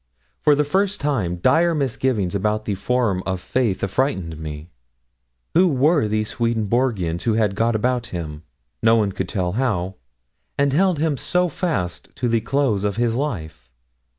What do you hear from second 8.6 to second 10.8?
no one could tell how and